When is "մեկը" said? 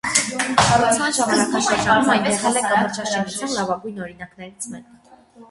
4.75-5.23